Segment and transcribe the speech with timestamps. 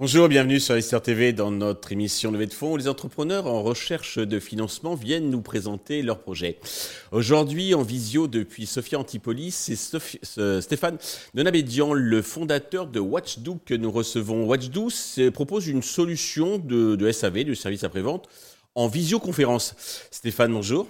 [0.00, 3.62] Bonjour, bienvenue sur SR TV dans notre émission Levée de fonds où les entrepreneurs en
[3.62, 6.58] recherche de financement viennent nous présenter leurs projets.
[7.12, 10.96] Aujourd'hui, en visio depuis Sophia Antipolis, c'est Stéphane
[11.34, 14.46] Donabédian, le fondateur de Watchdo que nous recevons.
[14.46, 14.88] Watchdo
[15.34, 18.26] propose une solution de, SAV, du service après-vente,
[18.74, 19.74] en visioconférence.
[20.10, 20.88] Stéphane, bonjour.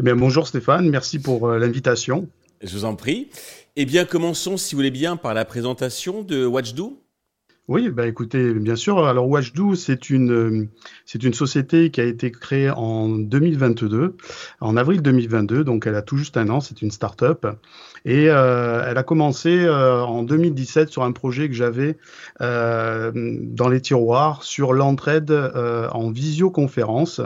[0.00, 2.28] Eh bien, bonjour Stéphane, merci pour euh, l'invitation.
[2.62, 3.28] Je vous en prie.
[3.76, 7.03] Eh bien, commençons, si vous voulez bien, par la présentation de Watchdo.
[7.66, 9.06] Oui, bah écoutez, bien sûr.
[9.06, 10.68] Alors Watchdo, c'est une euh,
[11.06, 14.16] c'est une société qui a été créée en 2022,
[14.60, 16.60] en avril 2022, donc elle a tout juste un an.
[16.60, 17.46] C'est une start-up
[18.04, 21.96] et euh, elle a commencé euh, en 2017 sur un projet que j'avais
[22.38, 27.22] dans les tiroirs sur l'entraide en visioconférence.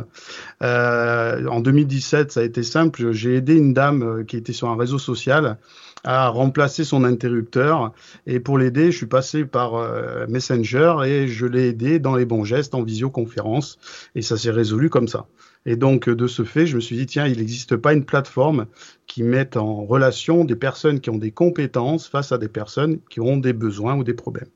[0.61, 3.11] en 2017, ça a été simple.
[3.11, 5.59] J'ai aidé une dame qui était sur un réseau social
[6.05, 7.93] à remplacer son interrupteur.
[8.27, 12.25] Et pour l'aider, je suis passé par euh, Messenger et je l'ai aidé dans les
[12.25, 13.79] bons gestes en visioconférence.
[14.15, 15.27] Et ça s'est résolu comme ça.
[15.67, 18.67] Et donc, de ce fait, je me suis dit, tiens, il n'existe pas une plateforme
[19.07, 23.21] qui mette en relation des personnes qui ont des compétences face à des personnes qui
[23.21, 24.49] ont des besoins ou des problèmes.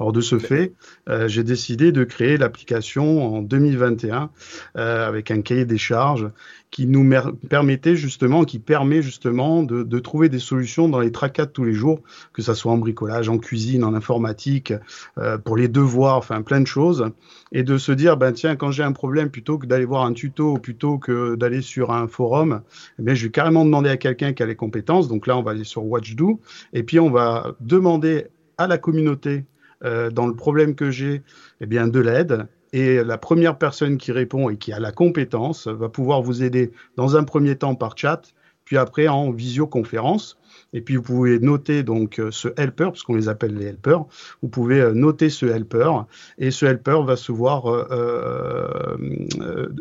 [0.00, 0.72] Alors de ce fait,
[1.10, 4.30] euh, j'ai décidé de créer l'application en 2021
[4.78, 6.30] euh, avec un cahier des charges
[6.70, 7.06] qui nous
[7.50, 11.74] permettait justement, qui permet justement de, trouver des solutions dans les tracas de tous les
[11.74, 12.00] jours,
[12.32, 14.72] que ça soit en bricolage, en cuisine, en informatique,
[15.18, 17.10] euh, pour les devoirs, enfin plein de choses,
[17.52, 20.14] et de se dire, ben tiens, quand j'ai un problème, plutôt que d'aller voir un
[20.14, 22.62] tuto, plutôt que d'aller sur un forum,
[23.04, 25.08] eh je vais carrément demander à quelqu'un qui a les compétences.
[25.08, 26.40] Donc là, on va aller sur Watchdo,
[26.72, 29.44] et puis on va demander à la communauté
[29.84, 31.22] euh, dans le problème que j'ai,
[31.60, 35.66] eh bien de l'aide et la première personne qui répond et qui a la compétence
[35.66, 38.22] va pouvoir vous aider dans un premier temps par chat,
[38.64, 40.38] puis après en visioconférence.
[40.72, 44.04] Et puis vous pouvez noter donc euh, ce helper, parce qu'on les appelle les helpers.
[44.40, 45.90] Vous pouvez euh, noter ce helper
[46.38, 48.96] et ce helper va se voir euh,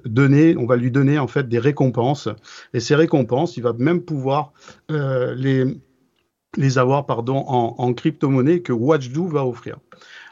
[0.05, 2.29] donner, on va lui donner en fait des récompenses.
[2.73, 4.53] Et ces récompenses, il va même pouvoir
[4.89, 5.65] les
[6.57, 9.77] les avoir pardon en, en crypto-monnaie que Watchdo va offrir.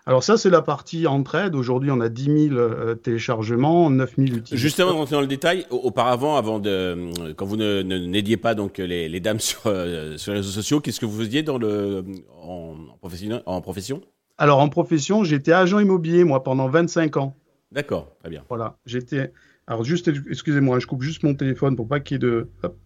[0.08, 1.54] Alors ça, c'est la partie entraide.
[1.54, 4.58] Aujourd'hui, on a 10 000 euh, téléchargements, 9 000 utilisateurs.
[4.58, 9.10] Justement, rentrer dans le détail, auparavant, avant de, quand vous ne, n'aidiez pas donc les,
[9.10, 12.06] les dames sur, euh, sur les réseaux sociaux, qu'est-ce que vous faisiez dans le,
[12.42, 14.02] en, profession, en profession?
[14.38, 17.36] Alors en profession, j'étais agent immobilier moi pendant 25 ans.
[17.74, 18.46] D'accord, très bien.
[18.48, 19.34] Voilà, j'étais.
[19.68, 22.48] Alors juste, excusez-moi, je coupe juste mon téléphone pour pas qu'il y ait de.
[22.64, 22.78] Hop.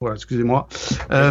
[0.00, 0.68] Voilà, excusez-moi.
[1.10, 1.30] Euh,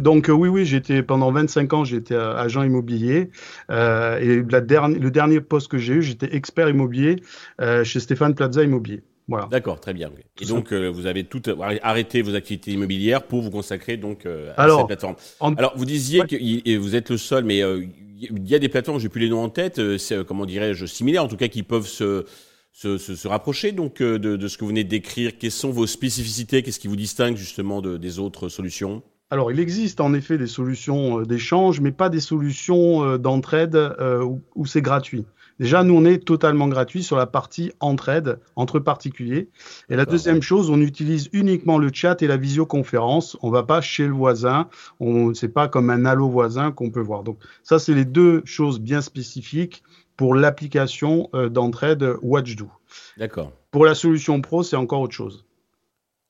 [0.00, 3.30] donc oui, oui, j'étais pendant 25 ans, j'étais euh, agent immobilier
[3.70, 4.58] euh, et la
[4.88, 7.22] le dernier poste que j'ai eu, j'étais expert immobilier
[7.60, 9.04] euh, chez Stéphane Plaza Immobilier.
[9.28, 9.46] Voilà.
[9.52, 10.10] D'accord, très bien.
[10.40, 11.42] Et donc euh, vous avez tout
[11.82, 14.26] arrêté vos activités immobilières pour vous consacrer donc
[14.56, 15.14] à cette plateforme.
[15.56, 19.10] Alors vous disiez que vous êtes le seul, mais il y a des plateformes, j'ai
[19.10, 22.24] plus les noms en tête, c'est comment dirais-je similaires en tout cas qui peuvent se
[22.72, 25.70] se, se, rapprocher donc euh, de, de, ce que vous venez de décrire Quelles sont
[25.70, 26.62] vos spécificités?
[26.62, 29.02] Qu'est-ce qui vous distingue justement de, des autres solutions?
[29.30, 33.76] Alors, il existe en effet des solutions euh, d'échange, mais pas des solutions euh, d'entraide
[34.22, 35.24] où, où c'est gratuit.
[35.58, 39.48] Déjà, nous, on est totalement gratuit sur la partie entraide entre particuliers.
[39.90, 43.36] Et la deuxième chose, on utilise uniquement le chat et la visioconférence.
[43.42, 44.68] On va pas chez le voisin.
[44.98, 47.22] On, c'est pas comme un allo voisin qu'on peut voir.
[47.22, 49.84] Donc, ça, c'est les deux choses bien spécifiques
[50.16, 52.70] pour l'application euh, d'entraide WatchDo.
[53.16, 53.52] D'accord.
[53.70, 55.44] Pour la solution pro, c'est encore autre chose.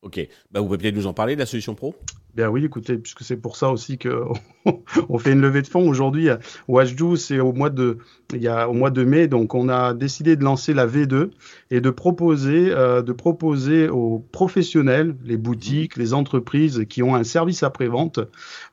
[0.03, 0.21] Ok.
[0.51, 1.95] Bah, vous pouvez peut-être nous en parler de la solution pro?
[2.35, 4.25] Bien oui, écoutez, puisque c'est pour ça aussi que
[5.11, 6.31] on fait une levée de fonds aujourd'hui.
[6.67, 7.99] Watchdo, c'est au mois de,
[8.33, 11.29] il y a au mois de mai, donc on a décidé de lancer la V2
[11.71, 17.25] et de proposer, euh, de proposer aux professionnels, les boutiques, les entreprises qui ont un
[17.25, 18.21] service après-vente,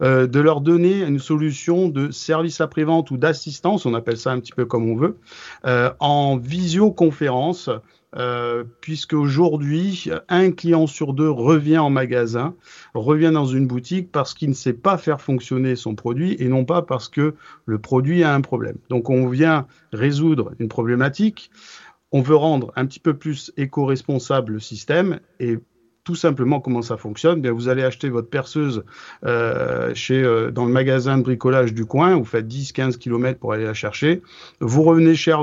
[0.01, 4.39] euh, de leur donner une solution de service après-vente ou d'assistance, on appelle ça un
[4.39, 5.17] petit peu comme on veut,
[5.65, 7.69] euh, en visioconférence
[8.15, 12.55] euh, puisque aujourd'hui, un client sur deux revient en magasin,
[12.95, 16.65] revient dans une boutique parce qu'il ne sait pas faire fonctionner son produit et non
[16.65, 17.35] pas parce que
[17.65, 18.77] le produit a un problème.
[18.89, 21.51] Donc on vient résoudre une problématique,
[22.11, 25.59] on veut rendre un petit peu plus éco-responsable le système et
[26.09, 27.39] tout simplement comment ça fonctionne?
[27.39, 28.83] Bien, vous allez acheter votre perceuse
[29.25, 33.53] euh, chez, euh, dans le magasin de bricolage du coin, vous faites 10-15 km pour
[33.53, 34.23] aller la chercher.
[34.59, 35.33] Vous revenez chez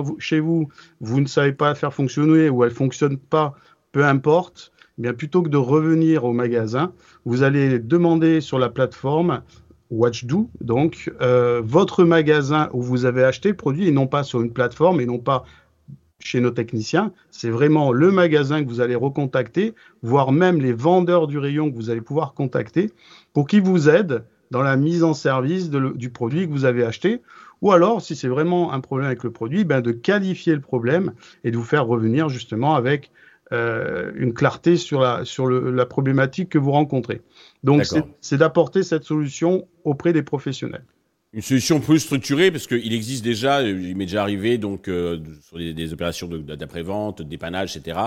[0.41, 0.69] vous,
[1.00, 3.55] vous, ne savez pas faire fonctionner ou elle fonctionne pas,
[3.93, 4.73] peu importe.
[4.99, 6.95] Bien, plutôt que de revenir au magasin,
[7.27, 9.43] vous allez demander sur la plateforme
[9.91, 14.41] Watchdo, donc euh, votre magasin où vous avez acheté le produit et non pas sur
[14.41, 15.45] une plateforme et non pas
[16.19, 17.13] chez nos techniciens.
[17.31, 21.77] C'est vraiment le magasin que vous allez recontacter, voire même les vendeurs du rayon que
[21.77, 22.91] vous allez pouvoir contacter
[23.35, 27.21] pour qu'ils vous aident dans la mise en service du produit que vous avez acheté.
[27.61, 31.13] Ou alors, si c'est vraiment un problème avec le produit, ben de qualifier le problème
[31.45, 33.11] et de vous faire revenir justement avec
[33.53, 37.23] euh, une clarté sur, la, sur la problématique que vous rencontrez.
[37.63, 37.85] Donc,
[38.21, 40.85] c'est d'apporter cette solution auprès des professionnels
[41.32, 45.58] une solution plus structurée parce qu'il existe déjà, il m'est déjà arrivé donc euh, sur
[45.58, 47.99] des, opérations d'après-vente, de, dépannage, etc.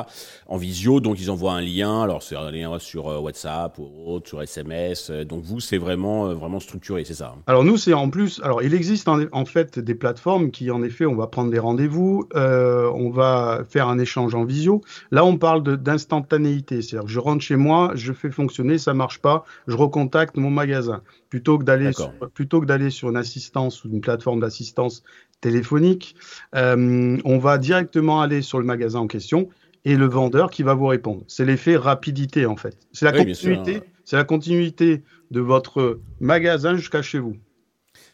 [0.48, 2.02] En visio, donc ils envoient un lien.
[2.02, 5.10] Alors c'est un lien sur euh, WhatsApp ou autre, sur SMS.
[5.10, 8.42] Euh, donc vous, c'est vraiment vraiment structuré, c'est ça hein Alors nous, c'est en plus.
[8.42, 12.28] Alors il existe en, fait des plateformes qui, en effet, on va prendre des rendez-vous,
[12.34, 14.82] on va faire un échange en visio.
[15.12, 19.20] Là, on parle d'instantanéité, c'est-à-dire que je rentre chez moi, je fais fonctionner, ça marche
[19.20, 21.92] pas, je recontacte mon magasin plutôt que d'aller
[22.34, 25.04] plutôt que d'aller sur une assistance ou une plateforme d'assistance
[25.42, 26.16] téléphonique,
[26.56, 29.50] euh, on va directement aller sur le magasin en question
[29.86, 31.24] et le vendeur qui va vous répondre.
[31.28, 32.78] C'est l'effet rapidité en fait.
[32.92, 33.82] C'est la continuité.
[34.04, 37.36] C'est la continuité de votre magasin jusqu'à chez vous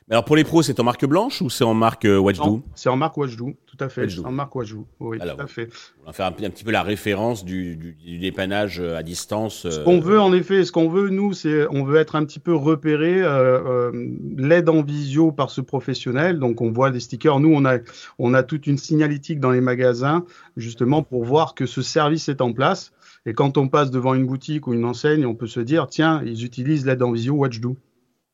[0.09, 2.89] alors pour les pros, c'est en marque blanche ou c'est en marque euh, Watchdoo C'est
[2.89, 4.07] en marque Watchdoo, tout à fait.
[4.29, 5.69] Marque Watchdoo, oui, tout à fait.
[6.03, 9.69] On va faire un, petit peu la référence du, du, dépannage euh, à distance.
[9.69, 12.39] Ce qu'on veut, en effet, ce qu'on veut, nous, c'est on veut être un petit
[12.39, 13.91] peu repéré, euh,
[14.37, 16.39] l'aide en visio par ce professionnel.
[16.39, 17.39] Donc on voit des stickers.
[17.39, 17.79] Nous, on a,
[18.19, 20.25] on a toute une signalétique dans les magasins,
[20.57, 22.93] justement pour voir que ce service est en place.
[23.25, 26.21] Et quand on passe devant une boutique ou une enseigne, on peut se dire, tiens,
[26.25, 27.75] ils utilisent l'aide en visio Watchdoo.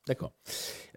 [0.06, 0.32] D'accord.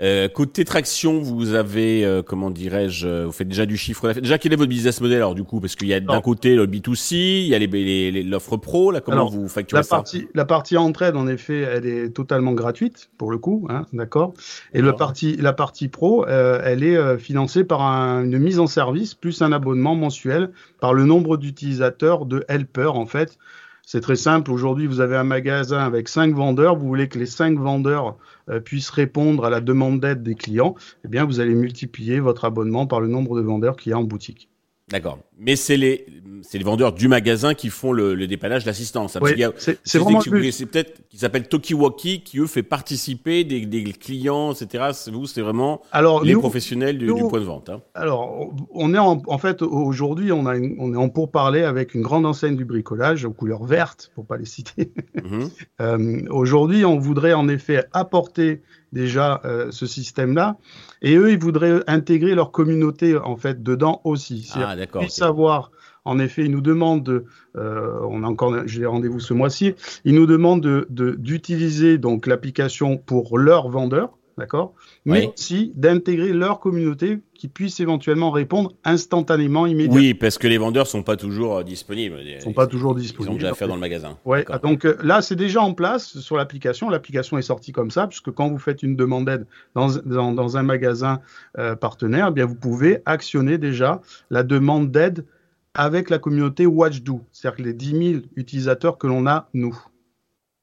[0.01, 4.21] Euh, côté traction, vous avez, euh, comment dirais-je, euh, vous faites déjà du chiffre d'affaires.
[4.21, 5.61] Déjà, quel est votre business model alors du coup?
[5.61, 9.25] Parce qu'il y a d'un côté le B2C, il y a l'offre pro, là, comment
[9.25, 9.95] vous facturez la ça?
[9.95, 14.33] partie, La partie entraide, en effet, elle est totalement gratuite, pour le coup, hein, d'accord?
[14.73, 19.41] Et le partie, la partie pro, elle est financée par une mise en service, plus
[19.41, 20.51] un abonnement mensuel,
[20.81, 23.37] par le nombre d'utilisateurs de Helper, en fait.
[23.87, 24.51] C'est très simple.
[24.51, 26.75] Aujourd'hui, vous avez un magasin avec cinq vendeurs.
[26.75, 28.17] Vous voulez que les cinq vendeurs
[28.49, 30.73] euh, puissent répondre à la demande d'aide des clients.
[31.03, 33.99] Eh bien, vous allez multiplier votre abonnement par le nombre de vendeurs qu'il y a
[33.99, 34.49] en boutique.
[34.91, 35.17] D'accord.
[35.39, 36.05] Mais c'est les,
[36.43, 39.17] c'est les vendeurs du magasin qui font le, le dépannage, l'assistance.
[39.19, 44.53] Oui, c'est vraiment C'est peut-être qui s'appelle Tokiwoki qui eux fait participer des, des clients,
[44.53, 44.91] etc.
[45.11, 47.69] Vous, c'est vraiment alors, les professionnels du, du, point de vente.
[47.69, 47.81] Hein.
[47.95, 52.03] Alors, on est en, en fait aujourd'hui, on a on est en pourparler avec une
[52.03, 54.93] grande enseigne du bricolage aux couleurs vertes, pour pas les citer.
[55.15, 55.49] Mhm.
[55.81, 58.61] euh, aujourd'hui, on voudrait en effet apporter
[58.95, 60.57] déjà euh, ce système-là.
[61.03, 64.49] Et eux, ils voudraient intégrer leur communauté en fait dedans aussi.
[64.55, 65.03] Ah, d'accord.
[65.11, 65.71] savoir.
[66.05, 67.25] En effet, ils nous demandent, de,
[67.57, 69.73] euh, on a encore, j'ai rendez-vous ce mois-ci,
[70.05, 74.73] ils nous demandent de, d'utiliser donc l'application pour leurs vendeurs, d'accord
[75.05, 79.95] Mais aussi d'intégrer leur communauté qui puisse éventuellement répondre instantanément, immédiatement.
[79.95, 82.19] Oui, parce que les vendeurs sont pas toujours euh, disponibles.
[82.21, 83.31] Ils sont pas toujours disponibles.
[83.31, 84.17] Ils ont déjà affaire dans le magasin.
[84.25, 84.45] Ouais.
[84.63, 86.89] Donc euh, là, c'est déjà en place sur l'application.
[86.89, 90.57] L'application est sortie comme ça, puisque quand vous faites une demande d'aide dans, dans, dans,
[90.57, 91.21] un magasin
[91.57, 95.25] euh, partenaire, eh bien vous pouvez actionner déjà la demande d'aide
[95.73, 99.77] avec la communauté WatchDo, c'est-à-dire les 10 000 utilisateurs que l'on a nous.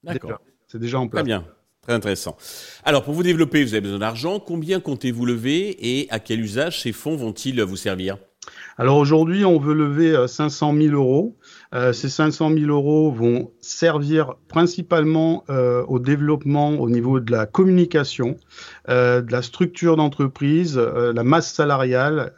[0.03, 0.41] D'accord.
[0.67, 1.21] C'est déjà en place.
[1.21, 1.45] Très bien.
[1.83, 2.37] Très intéressant.
[2.85, 4.39] Alors, pour vous développer, vous avez besoin d'argent.
[4.39, 8.17] Combien comptez-vous lever et à quel usage ces fonds vont-ils vous servir?
[8.77, 11.37] Alors aujourd'hui, on veut lever 500 euh, 000 euros.
[11.75, 17.45] Euh, ces 500 000 euros vont servir principalement euh, au développement au niveau de la
[17.45, 18.37] communication,
[18.87, 22.33] de la structure d'entreprise, la masse salariale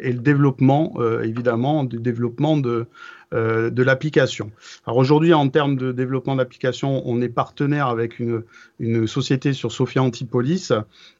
[0.00, 2.86] et le développement, évidemment, du développement de,
[3.34, 4.52] euh, de l'application.
[4.86, 8.42] Alors aujourd'hui, en termes de développement d'application, on est partenaire avec une,
[8.78, 10.72] une société sur Sophia Antipolis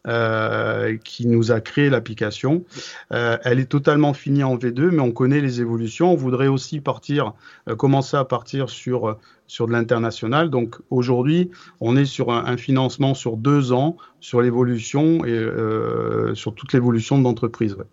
[0.06, 2.64] euh, qui nous a créé l'application.
[3.12, 6.12] Euh, elle est totalement finie en V2, mais on connaît les évolutions.
[6.12, 7.32] On voudrait aussi partir,
[7.68, 10.50] euh, commencer à partir sur sur de l'international.
[10.50, 16.54] Donc aujourd'hui, on est sur un, financement sur deux ans sur l'évolution et euh, sur
[16.54, 17.74] toute l'évolution de l'entreprise.
[17.74, 17.84] Ouais.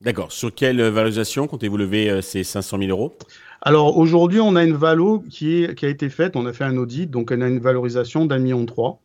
[0.00, 0.30] D'accord.
[0.30, 3.16] Sur quelle valorisation comptez-vous lever ces 500 000 euros?
[3.62, 6.64] Alors aujourd'hui, on a une valo qui, est, qui a été faite, on a fait
[6.64, 9.00] un audit, donc on a une valorisation d'un million trois,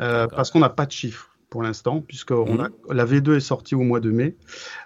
[0.00, 2.72] euh, parce qu'on n'a pas de chiffres pour l'instant, puisque on a, mhm.
[2.90, 4.36] la V2 est sortie au mois de mai.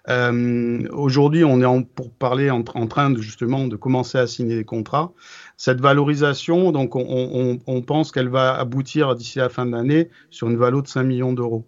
[0.09, 4.27] Euh, aujourd'hui, on est en, pour parler en, en, train de justement de commencer à
[4.27, 5.13] signer des contrats.
[5.57, 10.11] Cette valorisation, donc on, on, on pense qu'elle va aboutir d'ici la fin de l'année
[10.31, 11.67] sur une valo de 5 millions d'euros.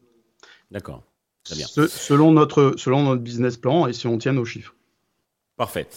[0.71, 1.03] D'accord.
[1.45, 1.67] Très bien.
[1.67, 4.75] selon notre selon notre business plan et si on tient nos chiffres.
[5.57, 5.89] Parfait.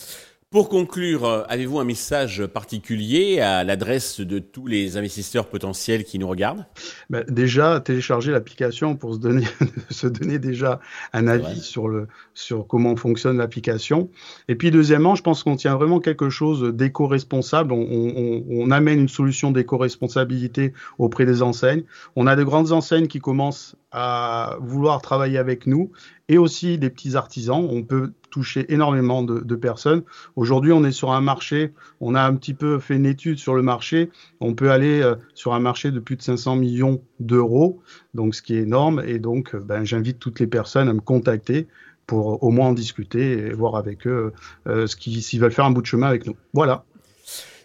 [0.54, 6.20] Pour conclure, euh, avez-vous un message particulier à l'adresse de tous les investisseurs potentiels qui
[6.20, 6.68] nous regardent?
[7.10, 9.48] Ben, Déjà, télécharger l'application pour se donner,
[9.90, 10.80] se donner déjà
[11.12, 14.12] un avis sur, le, sur comment fonctionne l'application.
[14.48, 17.74] Et puis deuxièmement, je pense qu'on tient vraiment quelque chose d'éco-responsable.
[17.74, 21.84] On, on, on, amène une solution d'éco-responsabilité auprès des enseignes.
[22.16, 25.92] On a de grandes enseignes qui commencent à vouloir travailler avec nous
[26.30, 27.68] et aussi des petits artisans.
[27.70, 30.04] On peut toucher énormément de, personnes.
[30.36, 33.54] Aujourd'hui, on est sur un marché, on a un petit peu fait une étude sur
[33.54, 34.10] le marché.
[34.40, 37.82] On peut aller euh, sur un marché de plus de 500 millions d'euros,
[38.14, 39.04] donc ce qui est énorme.
[39.06, 41.68] Et donc, euh, ben, j'invite toutes les personnes à me contacter
[42.08, 44.34] pour au moins en discuter et voir avec eux
[44.68, 46.36] euh, ce s'ils veulent faire un bout de chemin avec nous.
[46.54, 46.86] Voilà.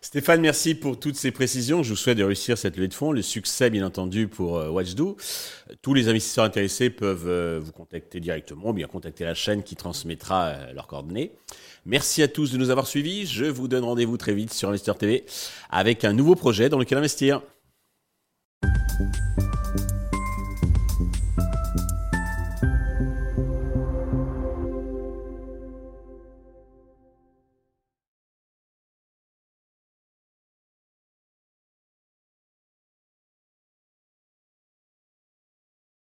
[0.01, 1.83] Stéphane, merci pour toutes ces précisions.
[1.83, 4.71] Je vous souhaite de réussir cette levée de fonds, le succès bien entendu pour euh,
[4.71, 5.17] WatchDo.
[5.83, 9.75] Tous les investisseurs intéressés peuvent euh, vous contacter directement ou bien contacter la chaîne qui
[9.75, 11.33] transmettra euh, leurs coordonnées.
[11.85, 13.27] Merci à tous de nous avoir suivis.
[13.27, 15.25] Je vous donne rendez-vous très vite sur Investeur TV
[15.69, 17.43] avec un nouveau projet dans lequel investir.